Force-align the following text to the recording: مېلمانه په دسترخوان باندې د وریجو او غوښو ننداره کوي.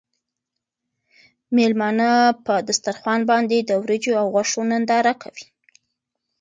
مېلمانه 1.55 2.09
په 2.45 2.53
دسترخوان 2.67 3.21
باندې 3.31 3.57
د 3.61 3.71
وریجو 3.83 4.13
او 4.21 4.25
غوښو 4.33 4.61
ننداره 4.71 5.13
کوي. 5.21 5.45